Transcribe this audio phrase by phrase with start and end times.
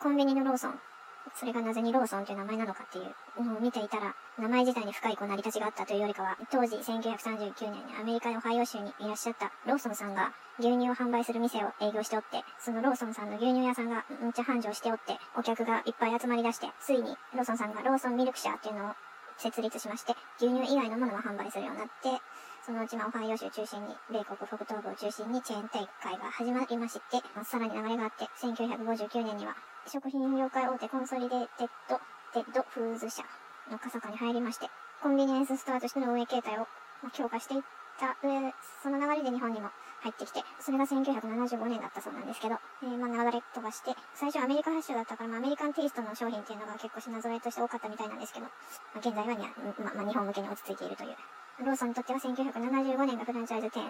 [0.00, 0.78] コンビニのローソン。
[1.34, 18.92] それがなぜにローソンという名前なのかっていうのを見ていたら、名前自体に深いこう成り立ちがあったというよりかは、当時1939年にアメリカのオハイオ州にいらっしゃったローソンさんが牛乳を販売する店を営業しておって、そのローソンさんの牛乳屋さんがむっちゃ繁盛しておって、お客がいっぱい集まり出して、ついにローソンさんがローソンミルク社っていうのを
[19.36, 22.22] 設立しまして、牛乳以外のものも販売するようになって、
[22.64, 29.56] そのうちのオハイオ州中心に、米国北東部を中心にチェーン展開が始まりまして、さらに流れがあって、1959年には
[29.88, 31.96] 食品業界大手コンソリデーテッド、
[32.34, 33.22] テッドフーズ社
[33.70, 34.68] の傘下に入りまして、
[35.02, 36.66] コンビニエンスストアとしての運営形態を
[37.14, 37.62] 強化していっ
[37.98, 39.70] た上、その流れで日本にも
[40.02, 48.52] 入ってきて、それが1975年だったそうなんですけど、えー、まあ流れ飛ばして、最初アメリカ発祥だったから、まあアメリカンテイストの商品っていうのが結構品揃えとして多かったみたいなんですけど、ま
[48.96, 49.40] あ、現在はに
[49.80, 51.16] まあ、まあ、日本向けに落ち着いているという。
[51.64, 53.82] ローソンにとっては1975年がフランチャイズ店、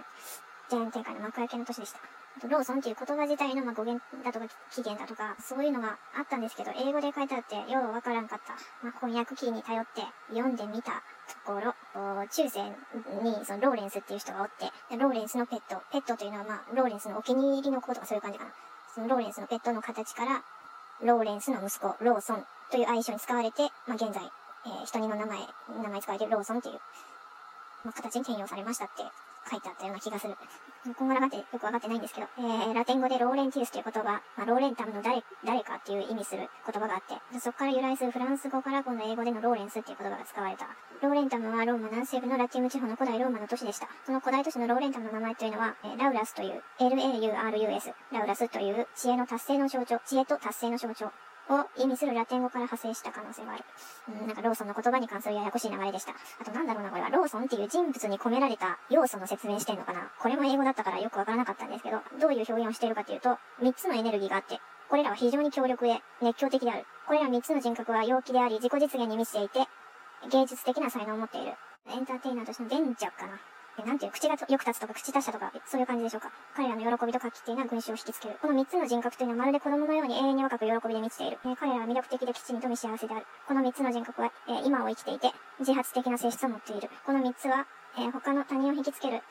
[0.69, 1.99] チェーン展開の幕開けの年でした。
[2.47, 8.53] ローソンっていう言葉自体のま語源だとか起源だとか、そういうのがあったんですけど、英語で書いてあって、ようわからんかった。
[8.85, 11.03] まあ、翻訳機に頼って読んでみた
[11.45, 11.75] ところ、
[12.29, 12.62] 中世
[13.23, 18.51] にそのローレンスっていう人がおって、ローレンスのペット、ペットというのはまあ、ローレンスのお気に入りの子とかそういう感じかな。
[18.95, 20.42] そのローレンスのペットの形から、
[21.03, 24.23] ローレンスの息子、ローソンという愛称に使われて、まあ、現在、
[24.67, 25.39] えー、人にの名前、
[25.83, 26.81] 名前使われてるローソンっていう、
[27.85, 29.03] まあ、形に転用されましたって
[29.49, 30.35] 書いてあったような気がする。
[30.97, 40.69] こんがらがってよくわかってないんですけど、えー、ラテン語でローレンティウスという言葉、まあ、ローレンタムの誰、誰かっていう意味する言葉があって、そこから由来するフランス語から今度英語でのローレンスっていう言葉が使われた。
[41.03, 43.89] ローレンタムはローマ南西部のラティウム地方の古代ローマの都市でした。
[44.07, 51.11] その古代都市のローレンタムの名前というのは、えー、ラウラスという、L-A-U-R-U-S、ラウラスという知恵の達成の象徴、知恵と達成の象徴。
[51.49, 53.65] を意味するラテン語から派生した可能性がある。
[54.21, 56.13] うん、なんかローソンの言葉に関するややこしい流れでした。
[56.13, 60.11] あとなんだろうな、これはローソンっていう人物に込められた要素の説明してんのかな。
[60.19, 66.85] これも英語だったからよくわからなかったんですけど、どういう表現をしているかというと、3つのエネルギーがあって、これらは非常に強力で熱狂的である。
[67.07, 69.69] これら3つの人格は陽気であり、自己実現に満ちていて、
[70.31, 71.53] 芸術的な才能を持っている。
[71.89, 73.41] エンターテイナーとしての伝着かな。
[73.84, 76.30] なんていう、口がよく立つとか口達者とか、そういう感じでしょうか。
[76.55, 78.39] 彼らの喜びと活気っていうのは群衆を引きつける。
[78.40, 81.39] この3つの人格というのはまるで子供のように永遠に若く喜びで満ちている。
[81.44, 83.27] えー、彼らは魅力的で吉に富幸せである。
[83.46, 86.89] この3つの人格は、えー、今を生きていて、自発的な性質を持っている。
[87.05, 87.66] この3つは、
[87.96, 89.22] えー、他の他人を引きつける、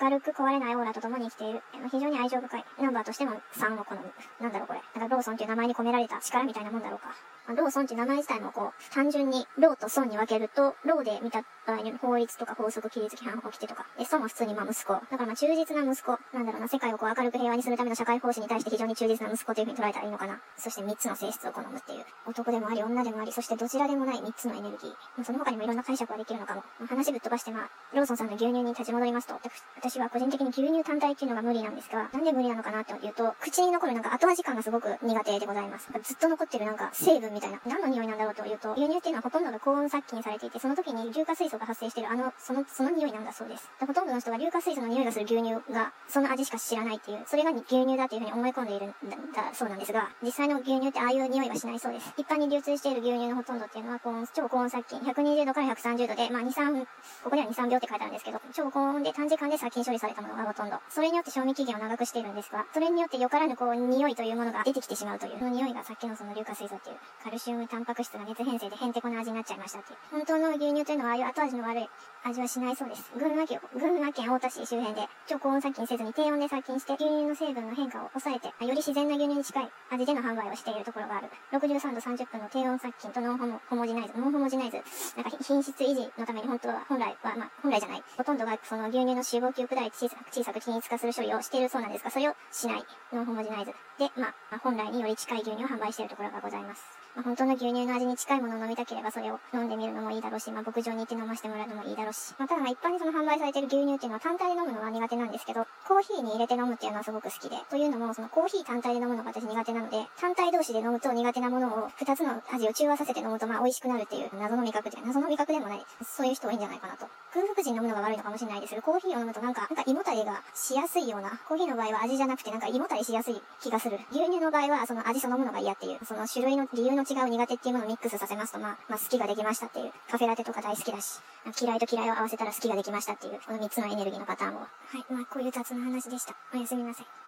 [0.00, 1.62] 明るく壊れないオーラと共に生きている。
[1.90, 2.64] 非常に愛情深い。
[2.80, 4.00] ナンバーとしても3を好む。
[4.40, 4.80] なんだろうこれ。
[4.94, 7.10] なんかローソンっていう名前に込められた力みたいなもんだろうか。
[7.48, 14.92] ローソンっていう名前自体もこう、単純に law と son に分けると、 law で見た場合に法律とか法則、規律、規範、法規定とか、で、 son は普通にまあ息子。
[14.92, 16.18] だからまあ忠実な息子。
[16.32, 20.40] なんだろうな、世界をこう明るく平和にするための社会奉仕に対して非常に忠実な息子という風に捉えたらいいのかな。
[20.56, 22.04] そして3つの性質を好むっていう。
[22.26, 24.90] 男でもあり、女でもあり、そしてどちらでもない3つのエネルギー。
[24.90, 26.62] まあ、その他にもいろんな解釈はできるのかも。
[26.78, 29.40] まあ、話ぶっ飛ばしてまあ、ローソンさんの牛乳に立ち戻りますと、
[29.76, 35.88] 私は個人的に牛乳単体っていうのが無理なんですが、なんで無理なのかなっていうと、口に残るなんか後味感がすごく苦手でございます。
[36.02, 43.70] ずっと残ってるなんか成分みたいな、何の匂いなんだろうというと、牛乳っていうのはほとんどが高温殺菌されていて、その時に硫化水素が発生しているあの、その、その匂いなんだそうです。
[43.80, 48.90] ほとんどの人が硫化水素の匂いがする牛乳が、その味しか知らないっていう、それが牛乳だっていうふうに思い込んでいるん
[49.32, 52.12] だそうなんですが、実際の牛乳ってああいう匂いはしないそうです。
[52.16, 56.84] 一般に流通している牛乳のほとんどっていうのは高温、超高温殺菌、120度から130度で、まあ2、3、
[57.24, 60.78] ここでは2、3秒って書いてあるんですけど、超高温で短時間で殺菌処理されたものがほとんど。
[60.88, 69.94] それによって賞味期限を長くしているんですが、それによってよからぬこう、匂いというものが出てきてしまうという、その匂いがさっきのその硫化水素っていう、カルシウムタンパク質が熱変性でへんてこな味になっちゃいましたって。
[70.10, 71.88] 本当の牛乳というのはああいう後味の悪い
[72.24, 73.10] 味はしないそうです。
[73.18, 81.28] 群馬県、群馬県太田市周辺で、超高温殺菌せずに低温で殺菌して、牛乳の成分の変化を抑えて、より自然な牛乳に近い味での販売をしているところがある。
[81.50, 84.76] 63度30分の低温殺菌とノンホモホモジナイズ、ノンホモジナイズ、
[85.16, 88.02] なんか品質維持のために本当は、本来は、まあ、本来じゃない。
[88.16, 92.84] ほとんどがその牛乳の脂肪球砕い小さく、小さく均一化する処理をしているそうなんですが、それをしない。
[93.12, 93.72] ノンホモジナイズ。
[93.98, 96.82] で、まあ、本来により近い牛乳を販売しているところがございます。
[97.14, 102.34] まあ、本当の牛乳の味に近いものを飲みたければそれを飲んでみるのもいいだろうし、まあ、牧場に行って飲ませてもらうのもいいだろうし。
[102.38, 107.56] まあ、ただ一般にその販売されている牛乳っていうのは単体で飲むのは苦手なんですけど、コーヒーに入れて飲むっていうのはすごく好きで。
[107.70, 115.84] というのも、そのコーヒー単体で飲むのが私苦手なので、単体同士で飲むと苦手なものを二つの味を中和させて飲むとまあ美味しくなるっていう謎の味覚で、謎の味覚でもない。
[116.04, 117.06] そういう人多いんじゃないかなと。
[117.32, 123.98] 空腹時に飲むのが悪いのかもしれないですけど、コーヒーを飲むとなんか、なんか胃もたれがしやすいような、コーヒーの場合は味じゃなくてなんか胃もたれしやすい気がする。
[124.10, 129.92] 牛乳の場合はその味そのものが嫌っていう、その種類の理由の違う苦手っていうものをミックスさせますと、まあ、まあ好きができましたっていう。
[130.10, 131.20] カフェラテとか大好きだし、
[131.60, 134.58] 嫌いと嫌いを合わせたら好きができましたっていう、この3つのエネルギーのパターンを。
[134.60, 134.66] は
[134.98, 136.34] い、まあこういう雑の話でした。
[136.54, 137.06] おやすみなさい。